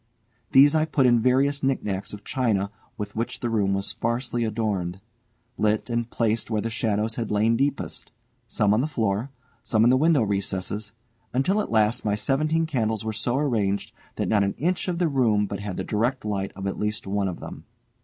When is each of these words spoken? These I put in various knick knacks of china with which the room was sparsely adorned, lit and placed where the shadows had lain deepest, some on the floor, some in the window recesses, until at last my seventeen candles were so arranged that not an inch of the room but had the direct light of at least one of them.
These 0.51 0.73
I 0.73 0.85
put 0.85 1.05
in 1.05 1.19
various 1.21 1.61
knick 1.61 1.83
knacks 1.83 2.11
of 2.11 2.23
china 2.23 2.71
with 2.97 3.15
which 3.15 3.39
the 3.39 3.51
room 3.51 3.75
was 3.75 3.85
sparsely 3.85 4.43
adorned, 4.43 4.99
lit 5.59 5.91
and 5.91 6.09
placed 6.09 6.49
where 6.49 6.59
the 6.59 6.71
shadows 6.71 7.17
had 7.17 7.29
lain 7.29 7.55
deepest, 7.55 8.11
some 8.47 8.73
on 8.73 8.81
the 8.81 8.87
floor, 8.87 9.29
some 9.61 9.83
in 9.83 9.91
the 9.91 9.97
window 9.97 10.23
recesses, 10.23 10.93
until 11.35 11.61
at 11.61 11.69
last 11.69 12.03
my 12.03 12.15
seventeen 12.15 12.65
candles 12.65 13.05
were 13.05 13.13
so 13.13 13.37
arranged 13.37 13.93
that 14.15 14.27
not 14.27 14.43
an 14.43 14.55
inch 14.57 14.87
of 14.87 14.97
the 14.97 15.07
room 15.07 15.45
but 15.45 15.59
had 15.59 15.77
the 15.77 15.83
direct 15.83 16.25
light 16.25 16.51
of 16.55 16.65
at 16.65 16.79
least 16.79 17.05
one 17.05 17.27
of 17.27 17.39
them. 17.39 17.65